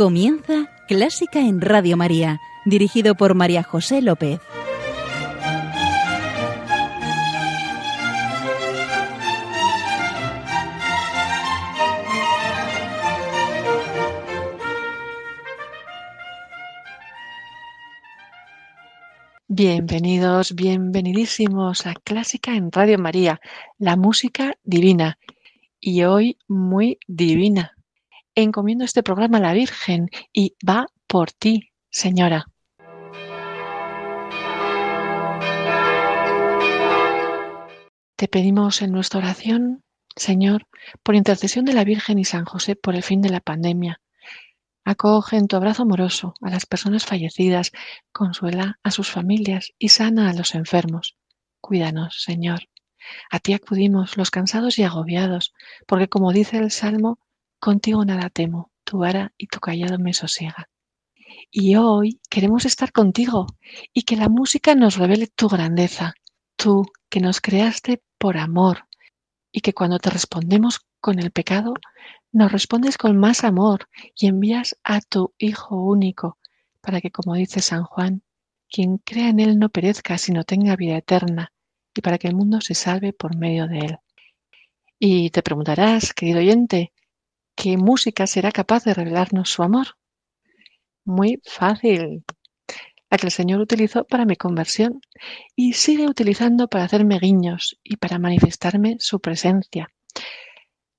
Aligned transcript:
Comienza 0.00 0.70
Clásica 0.88 1.40
en 1.40 1.60
Radio 1.60 1.94
María, 1.98 2.40
dirigido 2.64 3.16
por 3.16 3.34
María 3.34 3.62
José 3.62 4.00
López. 4.00 4.40
Bienvenidos, 19.48 20.54
bienvenidísimos 20.54 21.86
a 21.86 21.92
Clásica 21.92 22.54
en 22.56 22.72
Radio 22.72 22.96
María, 22.98 23.38
la 23.76 23.96
música 23.96 24.54
divina 24.64 25.18
y 25.78 26.04
hoy 26.04 26.38
muy 26.48 26.98
divina. 27.06 27.76
Encomiendo 28.42 28.86
este 28.86 29.02
programa 29.02 29.36
a 29.36 29.42
la 29.42 29.52
Virgen 29.52 30.08
y 30.32 30.56
va 30.66 30.86
por 31.06 31.30
ti, 31.30 31.72
Señora. 31.90 32.46
Te 38.16 38.28
pedimos 38.28 38.80
en 38.80 38.92
nuestra 38.92 39.18
oración, 39.18 39.84
Señor, 40.16 40.66
por 41.02 41.16
intercesión 41.16 41.66
de 41.66 41.74
la 41.74 41.84
Virgen 41.84 42.18
y 42.18 42.24
San 42.24 42.46
José 42.46 42.76
por 42.76 42.94
el 42.94 43.02
fin 43.02 43.20
de 43.20 43.28
la 43.28 43.40
pandemia. 43.40 44.00
Acoge 44.86 45.36
en 45.36 45.46
tu 45.46 45.56
abrazo 45.56 45.82
amoroso 45.82 46.32
a 46.40 46.48
las 46.48 46.64
personas 46.64 47.04
fallecidas, 47.04 47.72
consuela 48.10 48.78
a 48.82 48.90
sus 48.90 49.10
familias 49.10 49.74
y 49.78 49.90
sana 49.90 50.30
a 50.30 50.32
los 50.32 50.54
enfermos. 50.54 51.18
Cuídanos, 51.60 52.22
Señor. 52.22 52.70
A 53.30 53.38
ti 53.38 53.52
acudimos 53.52 54.16
los 54.16 54.30
cansados 54.30 54.78
y 54.78 54.82
agobiados, 54.82 55.52
porque 55.86 56.08
como 56.08 56.32
dice 56.32 56.56
el 56.56 56.70
Salmo, 56.70 57.18
contigo 57.60 58.04
nada 58.04 58.30
temo, 58.30 58.72
tu 58.84 58.98
vara 58.98 59.32
y 59.36 59.46
tu 59.46 59.60
callado 59.60 59.98
me 59.98 60.12
sosiega. 60.14 60.68
Y 61.50 61.76
hoy 61.76 62.20
queremos 62.28 62.64
estar 62.64 62.90
contigo 62.92 63.46
y 63.92 64.02
que 64.02 64.16
la 64.16 64.28
música 64.28 64.74
nos 64.74 64.96
revele 64.96 65.28
tu 65.28 65.48
grandeza, 65.48 66.14
tú 66.56 66.86
que 67.08 67.20
nos 67.20 67.40
creaste 67.40 68.02
por 68.18 68.36
amor 68.36 68.86
y 69.52 69.60
que 69.60 69.74
cuando 69.74 69.98
te 69.98 70.10
respondemos 70.10 70.80
con 71.00 71.18
el 71.18 71.30
pecado, 71.30 71.74
nos 72.32 72.52
respondes 72.52 72.98
con 72.98 73.16
más 73.16 73.44
amor 73.44 73.88
y 74.14 74.26
envías 74.26 74.76
a 74.84 75.00
tu 75.00 75.34
Hijo 75.38 75.76
único 75.76 76.38
para 76.80 77.00
que, 77.00 77.10
como 77.10 77.34
dice 77.34 77.60
San 77.60 77.84
Juan, 77.84 78.22
quien 78.68 78.98
crea 78.98 79.28
en 79.28 79.40
Él 79.40 79.58
no 79.58 79.68
perezca, 79.68 80.18
sino 80.18 80.44
tenga 80.44 80.76
vida 80.76 80.96
eterna 80.96 81.52
y 81.94 82.00
para 82.00 82.18
que 82.18 82.28
el 82.28 82.36
mundo 82.36 82.60
se 82.60 82.74
salve 82.74 83.12
por 83.12 83.36
medio 83.36 83.66
de 83.66 83.78
Él. 83.78 83.98
Y 84.98 85.30
te 85.30 85.42
preguntarás, 85.42 86.12
querido 86.12 86.38
oyente, 86.38 86.92
¿qué 87.60 87.76
música 87.76 88.26
será 88.26 88.52
capaz 88.52 88.84
de 88.84 88.94
revelarnos 88.94 89.50
su 89.50 89.62
amor? 89.62 89.98
Muy 91.04 91.42
fácil, 91.44 92.24
la 93.10 93.18
que 93.18 93.26
el 93.26 93.32
Señor 93.32 93.60
utilizó 93.60 94.06
para 94.06 94.24
mi 94.24 94.34
conversión 94.34 95.02
y 95.54 95.74
sigue 95.74 96.06
utilizando 96.06 96.68
para 96.68 96.84
hacerme 96.84 97.18
guiños 97.18 97.78
y 97.82 97.96
para 97.96 98.18
manifestarme 98.18 98.96
su 98.98 99.20
presencia. 99.20 99.92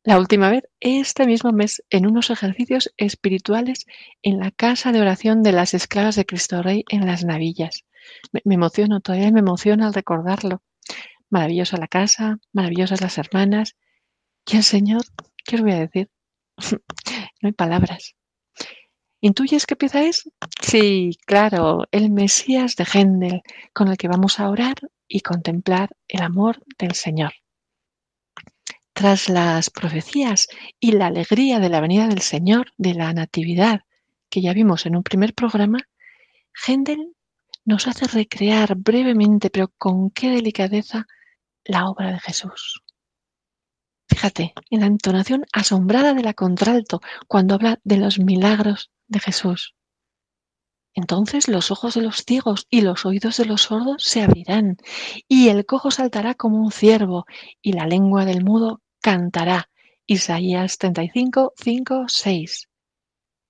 La 0.04 0.20
última 0.20 0.52
vez, 0.52 0.64
este 0.80 1.26
mismo 1.26 1.52
mes, 1.52 1.84
en 1.90 2.06
unos 2.06 2.30
ejercicios 2.30 2.94
espirituales 2.96 3.88
en 4.22 4.38
la 4.38 4.52
casa 4.52 4.92
de 4.92 5.02
oración 5.02 5.42
de 5.42 5.54
las 5.54 5.74
esclavas 5.74 6.16
de 6.16 6.28
Cristo 6.28 6.62
Rey 6.62 6.84
en 6.90 7.08
las 7.08 7.26
Navillas. 7.26 7.86
Me, 8.34 8.54
emociono, 8.54 9.00
todavía 9.02 9.32
me 9.32 9.40
emociona 9.40 9.88
al 9.88 9.96
recordarlo. 9.96 10.62
Maravillosa 11.32 11.78
la 11.78 11.88
casa, 11.88 12.38
maravillosas 12.54 13.02
las 13.02 13.18
hermanas. 13.18 13.78
Y 14.46 14.58
el 14.58 14.64
Señor, 14.64 15.02
¿qué 15.44 15.56
os 15.56 15.62
voy 15.64 15.72
a 15.72 15.80
decir? 15.80 16.12
no 17.42 17.48
hay 17.48 17.54
palabras. 17.54 18.16
¿Intuyes 19.24 19.68
qué 19.68 19.76
pieza 19.76 20.04
es? 20.04 20.30
Sí, 20.62 21.18
claro, 21.26 21.84
el 21.92 22.10
Mesías 22.10 22.76
de 22.76 22.86
Händel, 22.86 23.42
con 23.72 23.88
el 23.88 23.98
que 23.98 24.08
vamos 24.08 24.40
a 24.40 24.50
orar 24.50 24.76
y 25.08 25.22
contemplar 25.22 25.90
el 26.08 26.22
amor 26.22 26.64
del 26.80 26.96
Señor. 26.96 27.34
Tras 28.94 29.30
las 29.30 29.70
profecías 29.70 30.48
y 30.80 30.94
la 30.94 31.08
alegría 31.08 31.60
de 31.60 31.70
la 31.70 31.82
venida 31.82 32.08
del 32.08 32.22
Señor, 32.22 32.72
de 32.78 32.96
la 32.96 33.14
Natividad, 33.14 33.82
que 34.30 34.42
ya 34.42 34.54
vimos 34.54 34.86
en 34.86 34.96
un 34.96 35.04
primer 35.04 35.36
programa, 35.36 35.80
Händel 36.66 37.14
nos 37.64 37.88
hace 37.88 38.08
recrear 38.08 38.76
brevemente, 38.76 39.50
pero 39.50 39.72
con 39.78 40.10
qué 40.10 40.30
delicadeza, 40.32 41.06
la 41.64 41.88
obra 41.88 42.12
de 42.12 42.20
Jesús. 42.20 42.84
Fíjate, 44.12 44.54
en 44.70 44.82
la 44.82 44.88
entonación 44.88 45.46
asombrada 45.54 46.14
de 46.14 46.22
la 46.22 46.34
contralto 46.34 47.02
cuando 47.30 47.56
habla 47.56 47.80
de 47.86 47.96
los 47.96 48.20
milagros 48.20 48.92
de 49.08 49.20
Jesús. 49.20 49.74
Entonces 50.94 51.48
los 51.48 51.72
ojos 51.72 51.94
de 51.94 52.02
los 52.02 52.26
ciegos 52.26 52.68
y 52.70 52.82
los 52.82 53.06
oídos 53.06 53.38
de 53.38 53.46
los 53.46 53.62
sordos 53.62 54.04
se 54.04 54.22
abrirán, 54.22 54.76
y 55.30 55.48
el 55.48 55.66
cojo 55.66 55.92
saltará 55.92 56.34
como 56.34 56.58
un 56.58 56.74
ciervo, 56.74 57.26
y 57.62 57.72
la 57.72 57.88
lengua 57.88 58.26
del 58.26 58.44
mudo 58.44 58.82
cantará. 59.00 59.70
Isaías 60.06 60.78
35, 60.78 61.54
5, 61.56 62.06
6. 62.10 62.70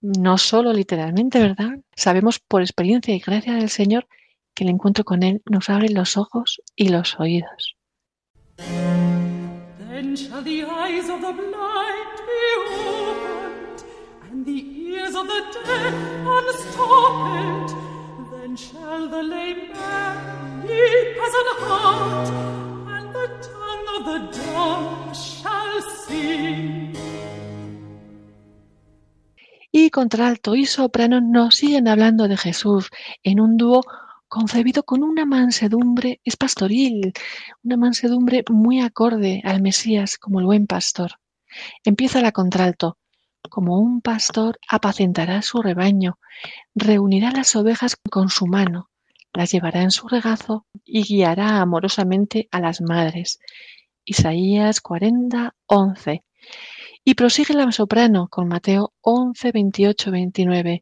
No 0.01 0.37
solo 0.37 0.73
literalmente, 0.73 1.39
¿verdad? 1.39 1.79
Sabemos 1.95 2.39
por 2.39 2.61
experiencia 2.61 3.15
y 3.15 3.19
gracia 3.19 3.55
del 3.55 3.69
Señor 3.69 4.07
que 4.53 4.63
el 4.63 4.69
encuentro 4.69 5.03
con 5.03 5.23
Él 5.23 5.41
nos 5.49 5.71
abre 5.71 5.89
los 5.89 6.17
ojos 6.17 6.61
y 6.75 6.89
los 6.89 7.19
oídos. 7.19 7.77
Then 10.01 10.15
shall 10.15 10.41
the 10.41 10.63
eyes 10.63 11.07
of 11.09 11.21
the 11.21 11.31
blind 11.31 12.17
be 12.29 12.41
opened, 12.57 13.83
and 14.25 14.43
the 14.43 14.59
ears 14.89 15.13
of 15.13 15.27
the 15.27 15.41
deaf 15.53 15.93
unstopped. 16.37 17.71
Then 18.31 18.55
shall 18.55 19.07
the 19.07 19.21
lame 19.21 19.69
man 19.71 20.65
leap 20.65 21.17
as 21.25 21.33
an 21.41 21.49
hart, 21.61 22.29
and 22.95 23.13
the 23.13 23.27
tongue 23.45 23.87
of 23.95 24.01
the 24.09 24.19
dumb 24.37 25.13
shall 25.13 25.77
sing. 26.03 26.97
Y 29.71 29.91
contralto 29.91 30.55
y 30.55 30.65
soprano 30.65 31.21
nos 31.21 31.57
siguen 31.57 31.87
hablando 31.87 32.27
de 32.27 32.37
Jesús 32.37 32.89
en 33.21 33.39
un 33.39 33.55
dúo 33.55 33.83
concebido 34.31 34.83
con 34.83 35.03
una 35.03 35.25
mansedumbre, 35.25 36.21
es 36.23 36.37
pastoril, 36.37 37.11
una 37.63 37.75
mansedumbre 37.75 38.45
muy 38.49 38.79
acorde 38.79 39.41
al 39.43 39.61
Mesías 39.61 40.17
como 40.17 40.39
el 40.39 40.45
buen 40.45 40.67
pastor. 40.67 41.19
Empieza 41.83 42.21
la 42.21 42.31
contralto. 42.31 42.97
Como 43.49 43.77
un 43.77 43.99
pastor 43.99 44.57
apacentará 44.69 45.41
su 45.41 45.61
rebaño, 45.61 46.17
reunirá 46.73 47.31
las 47.31 47.57
ovejas 47.57 47.97
con 48.09 48.29
su 48.29 48.47
mano, 48.47 48.89
las 49.33 49.51
llevará 49.51 49.81
en 49.81 49.91
su 49.91 50.07
regazo 50.07 50.65
y 50.85 51.03
guiará 51.03 51.59
amorosamente 51.59 52.47
a 52.51 52.61
las 52.61 52.79
madres. 52.79 53.37
Isaías 54.05 54.79
40, 54.79 55.55
11. 55.65 56.23
Y 57.03 57.15
prosigue 57.15 57.53
la 57.53 57.69
soprano 57.73 58.29
con 58.29 58.47
Mateo 58.47 58.93
11, 59.01 59.51
28, 59.51 60.09
29. 60.09 60.79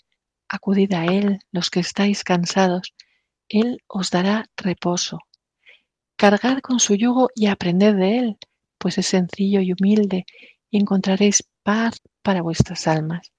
Acudid 0.50 0.94
a 0.94 1.06
Él, 1.06 1.40
los 1.52 1.72
que 1.72 1.80
estáis 1.80 2.24
cansados, 2.24 2.94
Él 3.50 3.84
os 3.88 4.12
dará 4.12 4.46
reposo. 4.56 5.20
Cargad 6.16 6.60
con 6.60 6.80
su 6.80 6.96
yugo 6.96 7.30
y 7.36 7.48
aprended 7.48 7.96
de 7.96 8.18
Él, 8.20 8.38
pues 8.78 8.98
es 8.98 9.08
sencillo 9.08 9.62
y 9.62 9.74
humilde, 9.74 10.26
y 10.70 10.80
encontraréis 10.80 11.44
paz 11.64 12.02
para 12.22 12.42
vuestras 12.42 12.88
almas. 12.88 13.32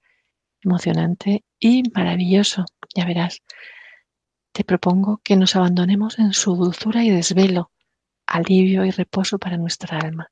Emocionante 0.61 1.43
y 1.59 1.83
maravilloso, 1.93 2.65
ya 2.93 3.05
verás. 3.05 3.41
Te 4.51 4.63
propongo 4.63 5.21
que 5.23 5.37
nos 5.37 5.55
abandonemos 5.55 6.19
en 6.19 6.33
su 6.33 6.55
dulzura 6.55 7.03
y 7.03 7.09
desvelo, 7.09 7.71
alivio 8.27 8.85
y 8.85 8.91
reposo 8.91 9.39
para 9.39 9.57
nuestra 9.57 9.97
alma. 9.97 10.27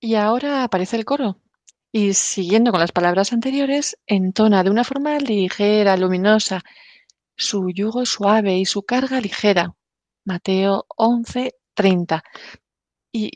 Y 0.00 0.14
ahora 0.14 0.64
aparece 0.64 0.96
el 0.96 1.04
coro. 1.04 1.38
Y 1.92 2.14
siguiendo 2.14 2.70
con 2.70 2.80
las 2.80 2.92
palabras 2.92 3.32
anteriores, 3.32 3.98
entona 4.06 4.62
de 4.64 4.70
una 4.70 4.84
forma 4.84 5.18
ligera, 5.18 5.96
luminosa. 5.96 6.62
Su 7.36 7.70
yugo 7.70 8.06
suave 8.06 8.58
y 8.58 8.66
su 8.66 8.82
carga 8.82 9.20
ligera. 9.20 9.74
Mateo 10.24 10.86
11, 10.96 11.54
30. 11.74 12.22
Y, 13.12 13.32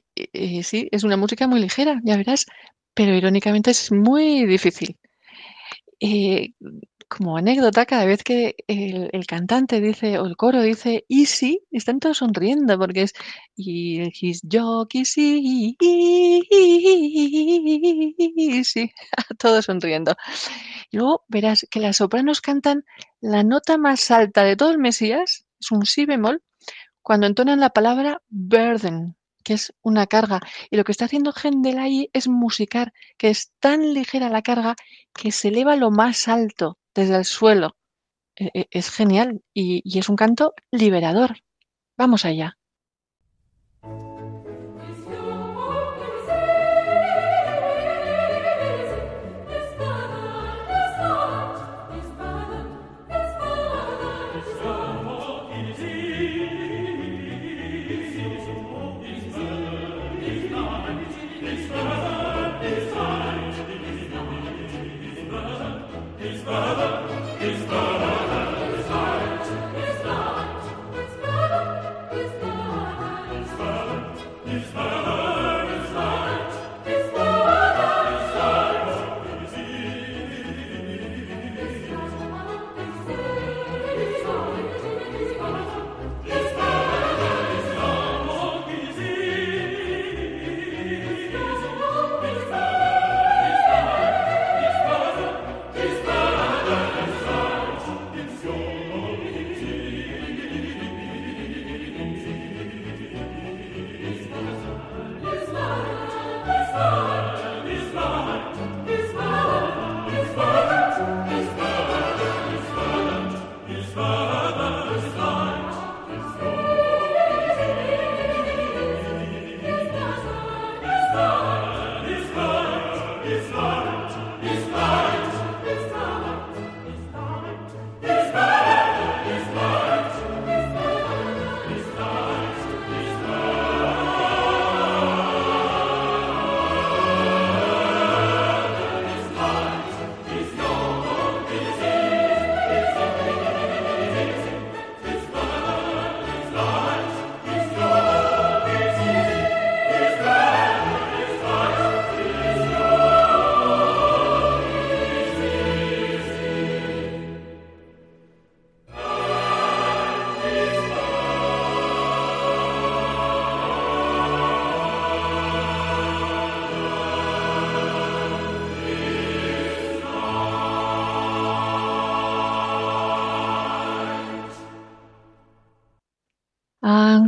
sí, 0.62 0.88
es 0.92 1.04
una 1.04 1.16
música 1.16 1.49
muy 1.49 1.61
ligera, 1.61 2.00
ya 2.04 2.16
verás, 2.16 2.47
pero 2.94 3.14
irónicamente 3.14 3.71
es 3.73 3.92
muy 3.92 4.47
difícil. 4.47 4.97
Eh, 6.00 6.52
como 7.16 7.37
anécdota, 7.37 7.87
cada 7.87 8.06
vez 8.06 8.25
que 8.25 8.56
el, 8.66 9.26
cantante 9.26 9.80
dice, 9.80 10.18
o 10.18 10.26
el 10.26 10.37
coro 10.37 10.62
dice 10.62 11.04
easy, 11.09 11.61
están 11.71 12.00
todos 12.00 12.18
sonriendo 12.18 12.76
porque 12.76 13.02
es 13.02 13.12
y 13.56 14.11
jockey 14.50 15.02
easy, 15.02 15.76
easy, 18.37 18.92
todos 19.38 19.64
sonriendo. 19.66 20.16
Y 20.90 20.97
luego 20.97 21.25
verás 21.28 21.66
que 21.71 21.78
las 21.80 21.99
sopranos 21.99 22.40
cantan 22.40 22.85
la 23.21 23.44
nota 23.44 23.78
más 23.78 24.11
alta 24.11 24.42
de 24.42 24.56
todo 24.56 24.73
el 24.73 24.78
Mesías, 24.78 25.47
es 25.61 25.71
un 25.71 25.87
si 25.87 26.06
bemol, 26.06 26.42
cuando 27.00 27.28
entonan 27.28 27.61
la 27.61 27.71
palabra 27.71 28.23
burden, 28.28 29.16
que 29.44 29.54
es 29.54 29.73
una 29.83 30.09
carga. 30.09 30.40
Y 30.71 30.76
lo 30.76 30.85
que 30.85 30.92
está 30.92 31.04
haciendo 31.04 31.33
ahí 31.78 32.11
es 32.12 32.26
musicar, 32.26 32.92
que 33.18 33.30
es 33.30 33.52
tan 33.61 33.94
ligera 33.94 34.30
la 34.30 34.42
carga 34.42 34.75
que 35.14 35.30
se 35.30 35.49
eleva 35.49 35.76
lo 35.76 35.92
más 35.92 36.26
alto 36.28 36.78
desde 36.95 37.17
el 37.17 37.25
suelo. 37.25 37.77
E, 38.37 38.51
e, 38.55 38.69
es 38.71 38.91
genial 38.91 39.43
y, 39.55 39.83
y 39.85 39.99
es 39.99 40.09
un 40.09 40.17
canto 40.17 40.55
liberador. 40.71 41.39
Vamos 41.97 42.25
allá. 42.25 42.59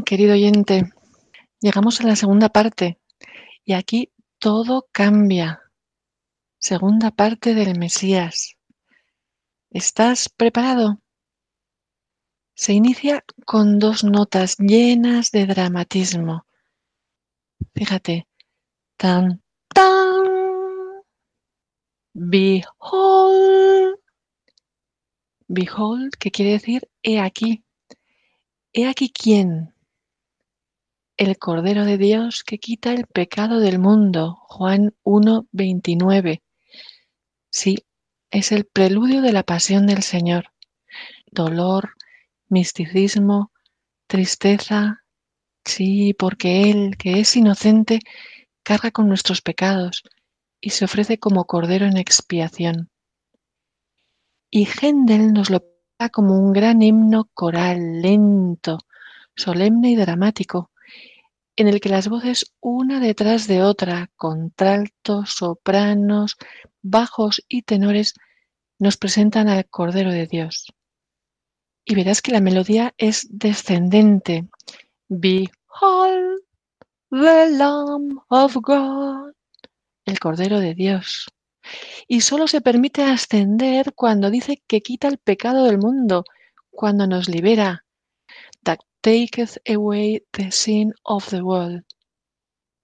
Querido 0.05 0.35
oyente, 0.35 0.93
llegamos 1.61 2.01
a 2.01 2.05
la 2.05 2.15
segunda 2.15 2.51
parte 2.51 3.01
y 3.65 3.73
aquí 3.73 4.13
todo 4.39 4.87
cambia. 4.93 5.63
Segunda 6.59 7.11
parte 7.11 7.55
del 7.55 7.79
Mesías. 7.79 8.57
¿Estás 9.71 10.29
preparado? 10.29 11.01
Se 12.55 12.75
inicia 12.75 13.25
con 13.47 13.79
dos 13.79 14.05
notas 14.05 14.57
llenas 14.59 15.31
de 15.31 15.47
dramatismo. 15.47 16.47
Fíjate. 17.75 18.27
Tan, 18.99 19.43
tan. 19.75 21.03
Behold. 22.13 23.99
Behold, 25.49 26.15
que 26.19 26.31
quiere 26.31 26.53
decir 26.53 26.89
he 27.03 27.21
aquí. 27.21 27.66
He 28.79 28.87
aquí 28.87 29.09
quién 29.09 29.73
el 31.17 31.39
Cordero 31.39 31.87
de 31.87 31.97
Dios 31.97 32.45
que 32.45 32.59
quita 32.59 32.93
el 32.93 33.07
pecado 33.07 33.59
del 33.59 33.79
mundo. 33.79 34.37
Juan 34.49 34.95
1, 35.03 35.47
29. 35.51 36.43
Sí, 37.49 37.79
es 38.31 38.53
el 38.53 38.67
preludio 38.67 39.23
de 39.23 39.33
la 39.33 39.45
pasión 39.45 39.87
del 39.87 40.03
Señor. 40.03 40.53
Dolor, 41.25 41.95
misticismo, 42.51 43.51
tristeza. 44.09 45.03
Sí, 45.65 46.13
porque 46.13 46.71
Él, 46.71 46.99
que 46.99 47.21
es 47.21 47.35
inocente, 47.35 48.01
carga 48.63 48.91
con 48.91 49.09
nuestros 49.09 49.41
pecados 49.41 50.03
y 50.61 50.69
se 50.69 50.85
ofrece 50.85 51.19
como 51.19 51.47
Cordero 51.47 51.87
en 51.87 51.97
expiación. 51.97 52.91
Y 54.51 54.67
Händel 54.67 55.33
nos 55.33 55.49
lo 55.49 55.76
como 56.13 56.39
un 56.39 56.53
gran 56.53 56.83
himno 56.83 57.31
coral, 57.33 58.03
lento, 58.03 58.79
solemne 59.35 59.91
y 59.91 59.97
dramático, 59.97 60.71
en 61.57 61.69
el 61.69 61.81
que 61.81 61.89
las 61.89 62.09
voces 62.09 62.53
una 62.61 63.01
detrás 63.01 63.47
de 63.47 63.63
otra, 63.63 64.11
contraltos, 64.17 65.31
sopranos, 65.31 66.37
bajos 66.83 67.43
y 67.49 67.63
tenores, 67.63 68.15
nos 68.79 68.99
presentan 68.99 69.49
al 69.49 69.67
Cordero 69.67 70.11
de 70.13 70.27
Dios. 70.27 70.67
Y 71.85 71.95
verás 71.95 72.21
que 72.21 72.33
la 72.33 72.41
melodía 72.41 72.95
es 72.99 73.27
descendente. 73.31 74.49
Behold 75.09 76.43
the 77.11 77.51
Lamb 77.51 78.21
of 78.29 78.57
God, 78.57 79.33
el 80.05 80.19
Cordero 80.19 80.61
de 80.61 80.75
Dios. 80.75 81.27
Y 82.09 82.21
solo 82.21 82.47
se 82.49 82.61
permite 82.61 83.03
ascender 83.03 83.93
cuando 83.95 84.31
dice 84.31 84.63
que 84.67 84.81
quita 84.81 85.09
el 85.09 85.19
pecado 85.19 85.65
del 85.65 85.79
mundo, 85.79 86.25
cuando 86.71 87.07
nos 87.07 87.29
libera, 87.29 87.85
taketh 89.07 89.59
away 89.69 90.25
the 90.33 90.51
sin 90.51 90.93
of 91.05 91.29
the 91.31 91.41
world. 91.41 91.85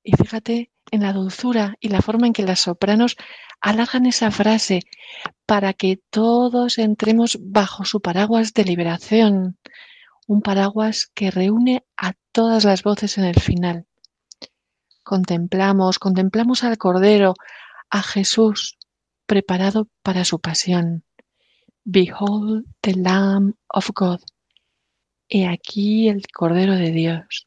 Y 0.05 0.12
fíjate 0.17 0.71
en 0.93 1.03
la 1.03 1.12
dulzura 1.12 1.75
y 1.81 1.89
la 1.89 2.01
forma 2.01 2.29
en 2.29 2.33
que 2.33 2.45
las 2.45 2.61
sopranos 2.61 3.17
alargan 3.61 4.07
esa 4.07 4.31
frase 4.31 4.81
para 5.47 5.73
que 5.73 6.01
todos 6.11 6.79
entremos 6.79 7.39
bajo 7.41 7.85
su 7.85 8.01
paraguas 8.01 8.55
de 8.55 8.65
liberación, 8.65 9.59
un 10.29 10.43
paraguas 10.43 11.11
que 11.12 11.33
reúne 11.33 11.85
a 11.97 12.12
todas 12.31 12.65
las 12.65 12.85
voces 12.85 13.19
en 13.19 13.25
el 13.25 13.41
final. 13.41 13.87
contemplamos, 15.03 15.99
contemplamos 15.99 16.62
al 16.62 16.79
Cordero, 16.79 17.35
a 17.92 18.02
Jesús, 18.02 18.78
preparado 19.26 19.87
para 20.02 20.25
su 20.25 20.40
pasión. 20.40 21.04
Behold 21.84 22.64
the 22.80 22.94
Lamb 22.94 23.54
of 23.68 23.90
God. 23.94 24.20
He 25.28 25.46
aquí 25.46 26.08
el 26.08 26.22
Cordero 26.32 26.75
de 26.75 26.90
Dios. 26.90 27.44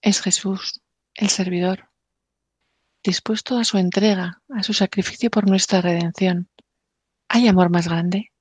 Es 0.00 0.20
Jesús, 0.20 0.80
el 1.14 1.28
servidor, 1.28 1.90
dispuesto 3.02 3.58
a 3.58 3.64
su 3.64 3.78
entrega, 3.78 4.42
a 4.48 4.62
su 4.62 4.72
sacrificio 4.72 5.30
por 5.30 5.48
nuestra 5.48 5.80
redención. 5.80 6.48
¿Hay 7.28 7.48
amor 7.48 7.70
más 7.70 7.88
grande? 7.88 8.32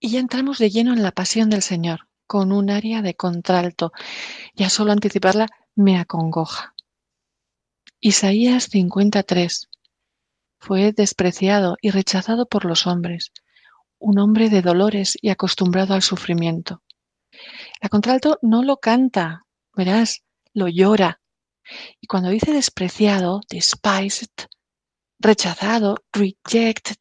Y 0.00 0.10
ya 0.10 0.20
entramos 0.20 0.58
de 0.58 0.70
lleno 0.70 0.92
en 0.92 1.02
la 1.02 1.12
pasión 1.12 1.48
del 1.48 1.62
Señor, 1.62 2.08
con 2.26 2.52
un 2.52 2.70
área 2.70 3.02
de 3.02 3.14
contralto. 3.14 3.92
Ya 4.54 4.68
solo 4.68 4.92
anticiparla 4.92 5.46
me 5.74 5.98
acongoja. 5.98 6.74
Isaías 8.00 8.64
53. 8.64 9.68
Fue 10.58 10.92
despreciado 10.92 11.76
y 11.80 11.90
rechazado 11.90 12.46
por 12.46 12.64
los 12.64 12.86
hombres, 12.86 13.32
un 13.98 14.18
hombre 14.18 14.50
de 14.50 14.60
dolores 14.60 15.16
y 15.22 15.30
acostumbrado 15.30 15.94
al 15.94 16.02
sufrimiento. 16.02 16.82
La 17.80 17.88
contralto 17.88 18.38
no 18.42 18.62
lo 18.62 18.78
canta, 18.78 19.45
verás, 19.76 20.22
lo 20.52 20.68
llora. 20.68 21.20
Y 22.00 22.06
cuando 22.06 22.30
dice 22.30 22.52
despreciado, 22.52 23.40
despised, 23.48 24.30
rechazado, 25.18 25.96
rejected, 26.12 26.96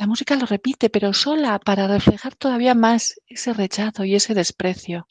la 0.00 0.06
música 0.06 0.34
lo 0.34 0.46
repite, 0.46 0.88
pero 0.88 1.12
sola 1.12 1.58
para 1.58 1.86
reflejar 1.86 2.34
todavía 2.34 2.74
más 2.74 3.20
ese 3.26 3.52
rechazo 3.52 4.02
y 4.04 4.14
ese 4.14 4.32
desprecio. 4.32 5.06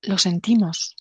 Lo 0.00 0.16
sentimos. 0.16 0.96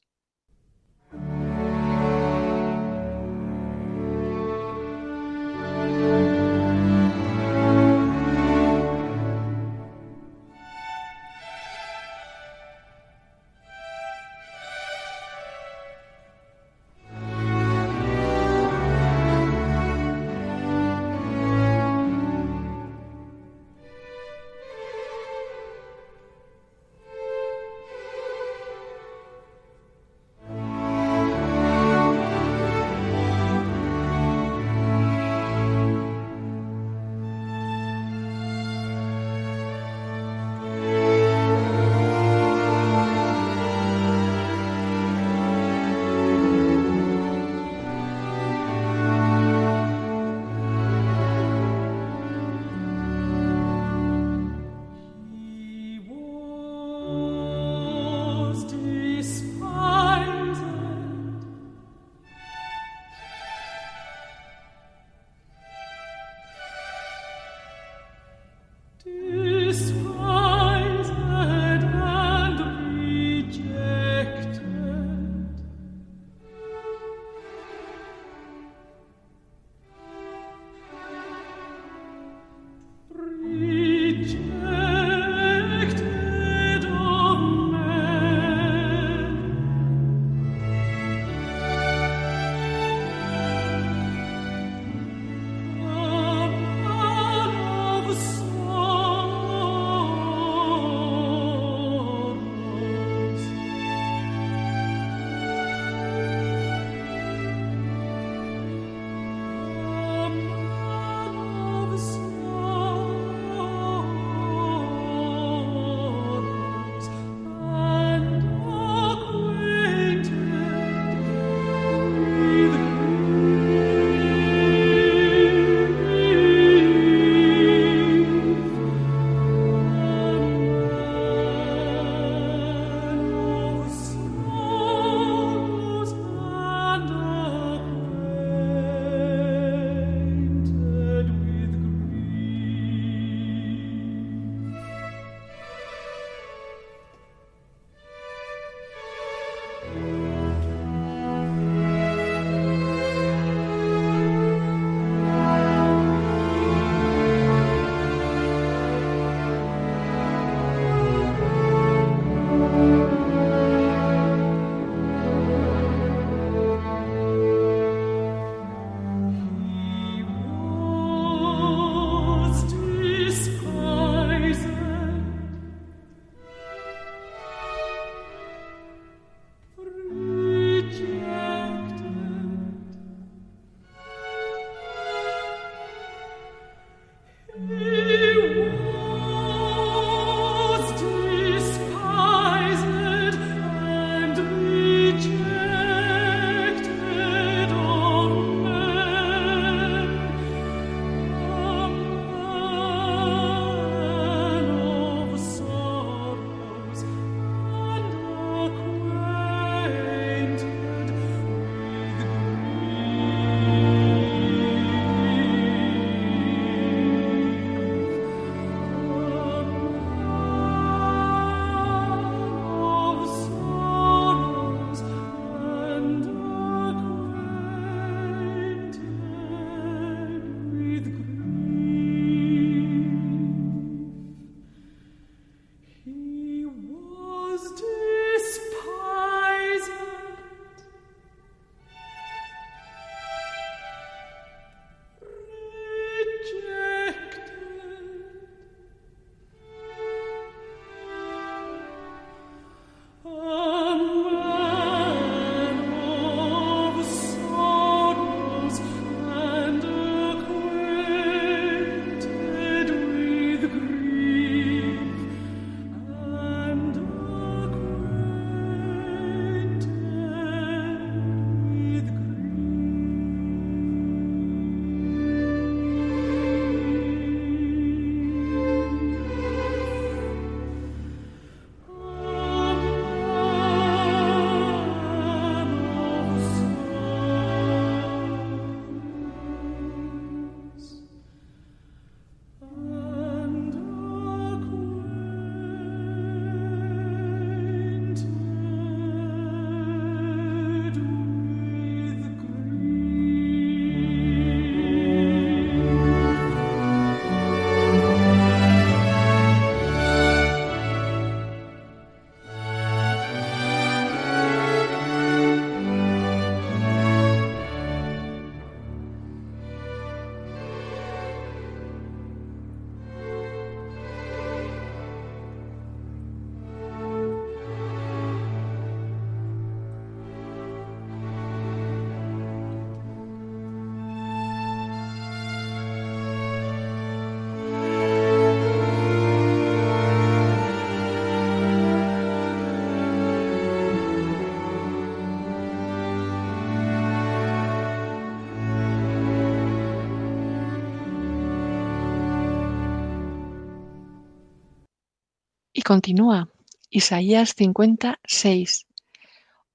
Continúa, 355.84 356.48
Isaías 356.90 357.56
56. 357.56 358.88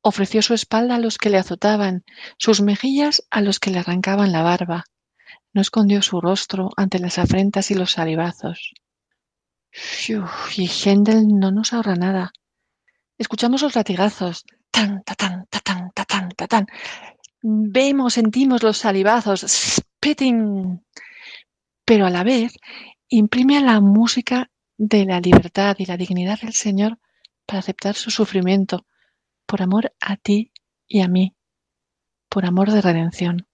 Ofreció 0.00 0.40
su 0.40 0.54
espalda 0.54 0.94
a 0.94 0.98
los 0.98 1.18
que 1.18 1.28
le 1.28 1.36
azotaban, 1.36 2.04
sus 2.38 2.62
mejillas 2.62 3.22
a 3.30 3.42
los 3.42 3.60
que 3.60 3.70
le 3.70 3.80
arrancaban 3.80 4.32
la 4.32 4.42
barba. 4.42 4.84
No 5.52 5.60
escondió 5.60 6.00
su 6.00 6.20
rostro 6.20 6.70
ante 6.76 6.98
las 6.98 7.18
afrentas 7.18 7.70
y 7.70 7.74
los 7.74 7.92
salivazos. 7.92 8.72
y 10.56 10.66
Händel 10.66 11.28
no 11.28 11.50
nos 11.50 11.74
ahorra 11.74 11.94
nada. 11.94 12.32
Escuchamos 13.18 13.60
los 13.60 13.74
latigazos. 13.74 14.44
Tan, 14.70 15.02
ta, 15.04 15.14
tan, 15.14 15.46
ta, 15.50 15.60
tan, 15.60 15.90
ta, 15.92 16.04
tan, 16.06 16.30
ta, 16.30 16.46
tan. 16.46 16.66
Vemos, 17.42 18.14
sentimos 18.14 18.62
los 18.62 18.78
salivazos. 18.78 19.82
Pero 21.84 22.06
a 22.06 22.10
la 22.10 22.24
vez 22.24 22.54
imprime 23.08 23.60
la 23.60 23.80
música 23.80 24.50
de 24.78 25.04
la 25.04 25.20
libertad 25.20 25.76
y 25.78 25.86
la 25.86 25.96
dignidad 25.96 26.40
del 26.40 26.54
Señor 26.54 26.98
para 27.44 27.58
aceptar 27.58 27.96
su 27.96 28.10
sufrimiento, 28.10 28.86
por 29.44 29.60
amor 29.60 29.92
a 30.00 30.16
ti 30.16 30.52
y 30.86 31.00
a 31.00 31.08
mí, 31.08 31.34
por 32.28 32.46
amor 32.46 32.70
de 32.70 32.80
redención. 32.80 33.47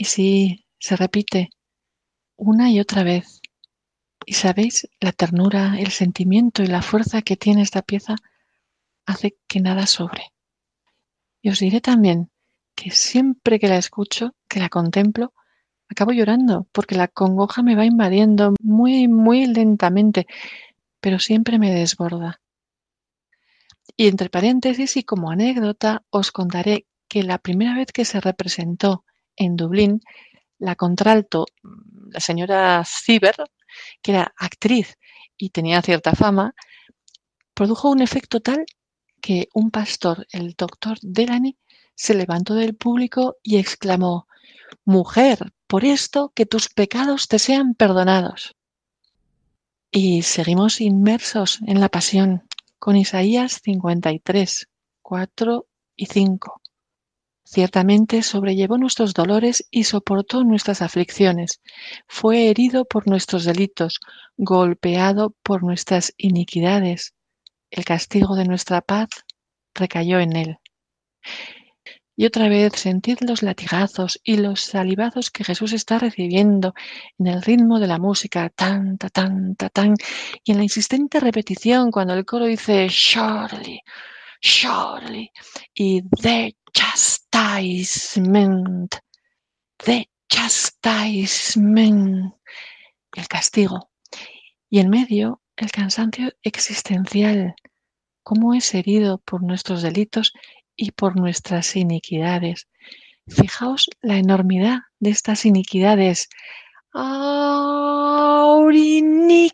Y 0.00 0.04
si 0.06 0.64
se 0.78 0.96
repite 0.96 1.50
una 2.34 2.70
y 2.70 2.80
otra 2.80 3.02
vez, 3.02 3.42
y 4.24 4.32
sabéis, 4.32 4.88
la 4.98 5.12
ternura, 5.12 5.78
el 5.78 5.90
sentimiento 5.90 6.62
y 6.62 6.68
la 6.68 6.80
fuerza 6.80 7.20
que 7.20 7.36
tiene 7.36 7.60
esta 7.60 7.82
pieza 7.82 8.16
hace 9.04 9.36
que 9.46 9.60
nada 9.60 9.86
sobre. 9.86 10.32
Y 11.42 11.50
os 11.50 11.58
diré 11.58 11.82
también 11.82 12.30
que 12.74 12.92
siempre 12.92 13.58
que 13.58 13.68
la 13.68 13.76
escucho, 13.76 14.34
que 14.48 14.58
la 14.58 14.70
contemplo, 14.70 15.34
acabo 15.86 16.12
llorando 16.12 16.66
porque 16.72 16.94
la 16.94 17.08
congoja 17.08 17.62
me 17.62 17.76
va 17.76 17.84
invadiendo 17.84 18.54
muy, 18.62 19.06
muy 19.06 19.44
lentamente, 19.48 20.26
pero 21.02 21.18
siempre 21.18 21.58
me 21.58 21.74
desborda. 21.74 22.40
Y 23.98 24.08
entre 24.08 24.30
paréntesis 24.30 24.96
y 24.96 25.04
como 25.04 25.30
anécdota 25.30 26.04
os 26.08 26.32
contaré 26.32 26.86
que 27.06 27.22
la 27.22 27.36
primera 27.36 27.74
vez 27.74 27.92
que 27.92 28.06
se 28.06 28.18
representó 28.18 29.04
en 29.36 29.56
Dublín, 29.56 30.00
la 30.58 30.76
contralto, 30.76 31.46
la 32.10 32.20
señora 32.20 32.84
Ciber, 32.84 33.36
que 34.02 34.12
era 34.12 34.34
actriz 34.36 34.96
y 35.36 35.50
tenía 35.50 35.82
cierta 35.82 36.14
fama, 36.14 36.54
produjo 37.54 37.90
un 37.90 38.02
efecto 38.02 38.40
tal 38.40 38.66
que 39.20 39.48
un 39.54 39.70
pastor, 39.70 40.26
el 40.32 40.54
doctor 40.54 40.98
Delany, 41.02 41.56
se 41.94 42.14
levantó 42.14 42.54
del 42.54 42.74
público 42.74 43.36
y 43.42 43.58
exclamó, 43.58 44.26
Mujer, 44.84 45.52
por 45.66 45.84
esto 45.84 46.32
que 46.34 46.46
tus 46.46 46.68
pecados 46.68 47.28
te 47.28 47.38
sean 47.38 47.74
perdonados. 47.74 48.56
Y 49.90 50.22
seguimos 50.22 50.80
inmersos 50.80 51.58
en 51.66 51.80
la 51.80 51.88
pasión 51.88 52.44
con 52.78 52.96
Isaías 52.96 53.60
53, 53.62 54.68
4 55.02 55.66
y 55.96 56.06
5. 56.06 56.59
Ciertamente 57.52 58.22
sobrellevó 58.22 58.78
nuestros 58.78 59.12
dolores 59.12 59.66
y 59.72 59.82
soportó 59.82 60.44
nuestras 60.44 60.82
aflicciones. 60.82 61.60
Fue 62.06 62.48
herido 62.48 62.84
por 62.84 63.08
nuestros 63.08 63.44
delitos, 63.44 63.98
golpeado 64.36 65.34
por 65.42 65.64
nuestras 65.64 66.14
iniquidades. 66.16 67.12
El 67.72 67.84
castigo 67.84 68.36
de 68.36 68.44
nuestra 68.44 68.82
paz 68.82 69.08
recayó 69.74 70.20
en 70.20 70.36
él. 70.36 70.58
Y 72.14 72.26
otra 72.26 72.48
vez 72.48 72.74
sentid 72.76 73.18
los 73.22 73.42
latigazos 73.42 74.20
y 74.22 74.36
los 74.36 74.60
salivazos 74.60 75.32
que 75.32 75.42
Jesús 75.42 75.72
está 75.72 75.98
recibiendo 75.98 76.72
en 77.18 77.26
el 77.26 77.42
ritmo 77.42 77.80
de 77.80 77.88
la 77.88 77.98
música, 77.98 78.48
tan, 78.50 78.96
ta, 78.96 79.08
tan, 79.08 79.56
ta, 79.56 79.70
tan, 79.70 79.96
y 80.44 80.52
en 80.52 80.58
la 80.58 80.62
insistente 80.62 81.18
repetición 81.18 81.90
cuando 81.90 82.14
el 82.14 82.24
coro 82.24 82.44
dice 82.44 82.88
surely, 82.88 83.80
surely, 84.40 85.32
y 85.74 86.02
de 86.22 86.54
the 89.84 90.08
chastisement, 90.28 92.34
el 93.16 93.28
castigo. 93.28 93.90
Y 94.68 94.80
en 94.80 94.90
medio, 94.90 95.40
el 95.56 95.70
cansancio 95.70 96.32
existencial, 96.42 97.54
cómo 98.22 98.54
es 98.54 98.74
herido 98.74 99.18
por 99.18 99.42
nuestros 99.42 99.82
delitos 99.82 100.32
y 100.76 100.92
por 100.92 101.18
nuestras 101.18 101.76
iniquidades. 101.76 102.68
Fijaos 103.26 103.90
la 104.00 104.16
enormidad 104.16 104.78
de 104.98 105.10
estas 105.10 105.44
iniquidades. 105.44 106.28
Our 106.94 108.74
iniquities. 108.74 109.52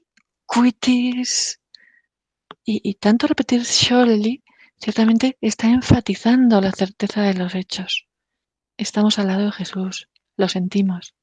Y, 2.65 2.81
y 2.83 2.95
tanto 2.95 3.27
repetir 3.27 3.65
surely 3.65 4.43
ciertamente 4.79 5.37
está 5.41 5.67
enfatizando 5.69 6.61
la 6.61 6.71
certeza 6.71 7.23
de 7.23 7.35
los 7.35 7.55
hechos. 7.57 8.07
Estamos 8.77 9.19
al 9.19 9.27
lado 9.27 9.47
de 9.47 9.53
Jesús, 9.53 10.09
lo 10.37 10.49
sentimos. 10.49 11.16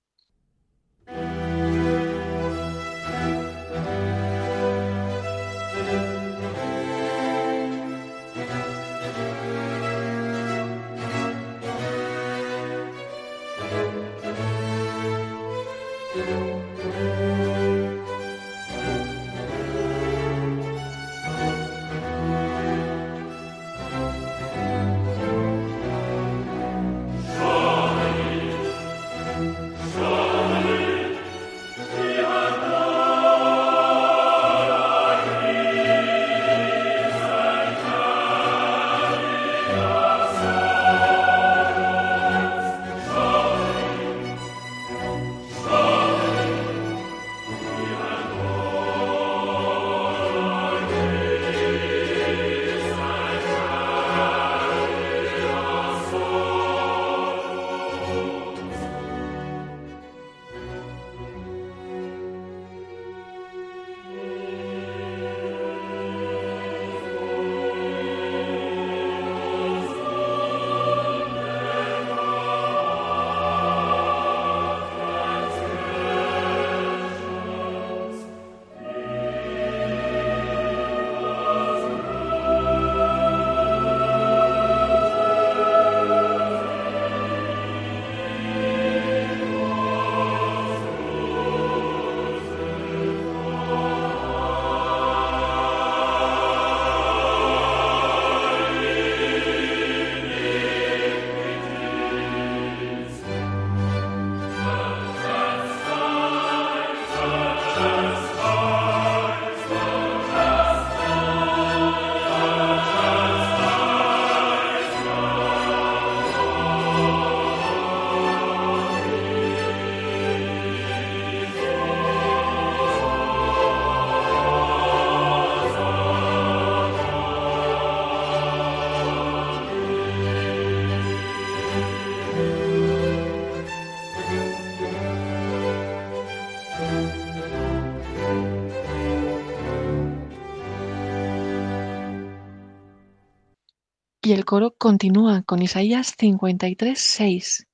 El 144.44 144.46
coro 144.46 144.76
continúa 144.78 145.42
con 145.44 145.62
Isaías 145.62 146.16
53, 146.18 147.00
6. 147.00 147.66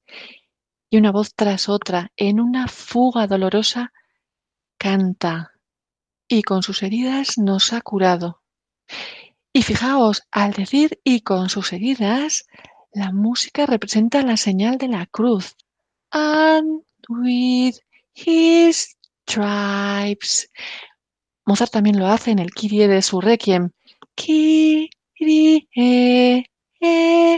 Y 0.91 0.97
una 0.97 1.11
voz 1.11 1.33
tras 1.33 1.67
otra, 1.67 2.11
en 2.15 2.39
una 2.39 2.67
fuga 2.67 3.25
dolorosa, 3.25 3.91
canta. 4.77 5.53
Y 6.27 6.43
con 6.43 6.61
sus 6.61 6.83
heridas 6.83 7.39
nos 7.39 7.73
ha 7.73 7.81
curado. 7.81 8.43
Y 9.51 9.63
fijaos, 9.63 10.21
al 10.29 10.53
decir 10.53 10.99
y 11.03 11.21
con 11.21 11.49
sus 11.49 11.73
heridas, 11.73 12.45
la 12.93 13.11
música 13.11 13.65
representa 13.65 14.21
la 14.21 14.37
señal 14.37 14.77
de 14.77 14.89
la 14.89 15.07
cruz. 15.07 15.55
And 16.11 16.83
with 17.07 17.77
his 18.13 18.95
stripes. 19.27 20.51
Mozart 21.47 21.71
también 21.71 21.97
lo 21.97 22.05
hace 22.05 22.29
en 22.29 22.37
el 22.37 22.51
Kyrie 22.51 22.87
de 22.87 23.01
su 23.01 23.21
Requiem. 23.21 23.71
Eh, 26.81 27.37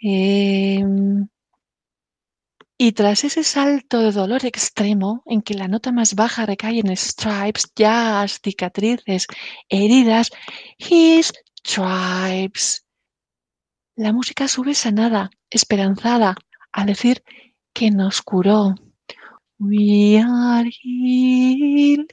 em. 0.00 1.28
Y 2.78 2.92
tras 2.92 3.24
ese 3.24 3.42
salto 3.42 4.00
de 4.00 4.12
dolor 4.12 4.44
extremo 4.44 5.22
en 5.24 5.40
que 5.40 5.54
la 5.54 5.66
nota 5.66 5.92
más 5.92 6.14
baja 6.14 6.44
recae 6.44 6.80
en 6.80 6.94
stripes, 6.96 7.72
jazz, 7.74 8.38
cicatrices, 8.42 9.26
heridas, 9.68 10.30
his 10.78 11.32
stripes. 11.66 12.84
La 13.96 14.12
música 14.12 14.46
sube 14.46 14.74
sanada, 14.74 15.30
esperanzada, 15.48 16.36
al 16.70 16.86
decir 16.86 17.22
que 17.72 17.90
nos 17.90 18.20
curó. 18.20 18.74
We 19.58 20.18
are 20.20 20.70
healed. 20.82 22.12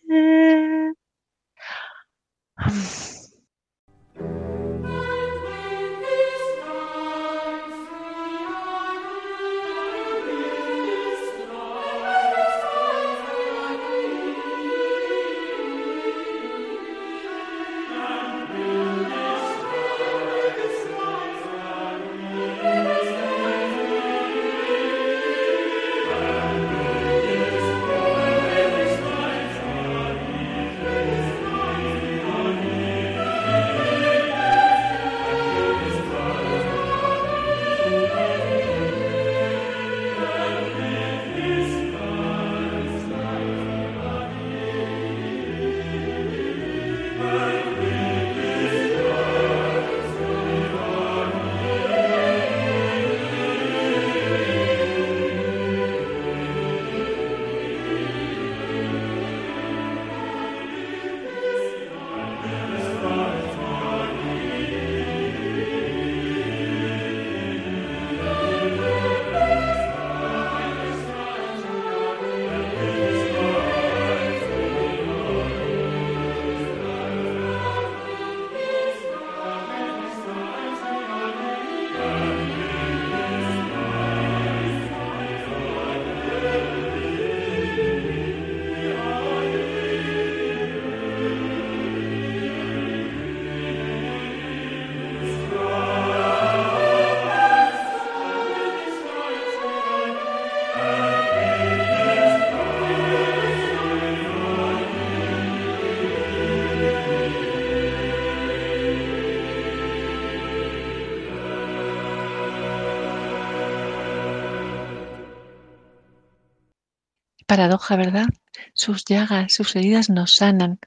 Paradoja, 117.56 117.95
¿verdad? 117.97 118.26
Sus 118.74 119.06
llagas, 119.06 119.54
sus 119.54 119.76
heridas 119.76 120.10
nos 120.10 120.38
sanan. 120.38 120.80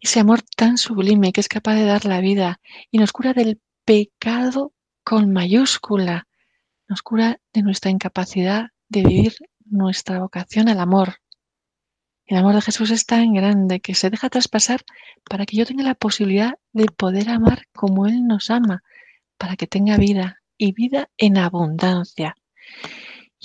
Ese 0.00 0.20
amor 0.20 0.42
tan 0.42 0.76
sublime 0.76 1.32
que 1.32 1.40
es 1.40 1.48
capaz 1.48 1.76
de 1.76 1.86
dar 1.86 2.04
la 2.04 2.20
vida 2.20 2.60
y 2.90 2.98
nos 2.98 3.10
cura 3.10 3.32
del 3.32 3.58
pecado 3.86 4.74
con 5.02 5.32
mayúscula, 5.32 6.28
nos 6.88 7.00
cura 7.00 7.40
de 7.54 7.62
nuestra 7.62 7.90
incapacidad 7.90 8.66
de 8.90 9.02
vivir 9.02 9.32
nuestra 9.64 10.18
vocación 10.18 10.68
al 10.68 10.78
amor. 10.78 11.14
El 12.26 12.36
amor 12.36 12.54
de 12.54 12.60
Jesús 12.60 12.90
es 12.90 13.06
tan 13.06 13.32
grande 13.32 13.80
que 13.80 13.94
se 13.94 14.10
deja 14.10 14.28
traspasar 14.28 14.82
para 15.24 15.46
que 15.46 15.56
yo 15.56 15.64
tenga 15.64 15.84
la 15.84 15.94
posibilidad 15.94 16.52
de 16.74 16.84
poder 16.84 17.30
amar 17.30 17.62
como 17.72 18.06
Él 18.06 18.26
nos 18.26 18.50
ama, 18.50 18.82
para 19.38 19.56
que 19.56 19.66
tenga 19.66 19.96
vida 19.96 20.42
y 20.58 20.72
vida 20.72 21.08
en 21.16 21.38
abundancia. 21.38 22.36